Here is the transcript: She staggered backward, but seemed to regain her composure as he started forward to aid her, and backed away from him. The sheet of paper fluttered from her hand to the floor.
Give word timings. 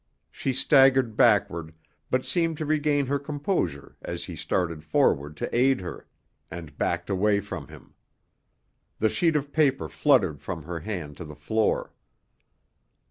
She 0.31 0.51
staggered 0.51 1.15
backward, 1.15 1.75
but 2.09 2.25
seemed 2.25 2.57
to 2.57 2.65
regain 2.65 3.05
her 3.05 3.19
composure 3.19 3.97
as 4.01 4.23
he 4.23 4.35
started 4.35 4.83
forward 4.83 5.37
to 5.37 5.55
aid 5.55 5.79
her, 5.81 6.07
and 6.49 6.75
backed 6.75 7.07
away 7.07 7.39
from 7.39 7.67
him. 7.67 7.93
The 8.97 9.09
sheet 9.09 9.35
of 9.35 9.53
paper 9.53 9.87
fluttered 9.87 10.41
from 10.41 10.63
her 10.63 10.79
hand 10.79 11.17
to 11.17 11.23
the 11.23 11.35
floor. 11.35 11.93